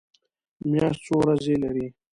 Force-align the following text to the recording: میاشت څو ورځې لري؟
میاشت 0.69 0.99
څو 1.05 1.13
ورځې 1.21 1.55
لري؟ 1.63 1.87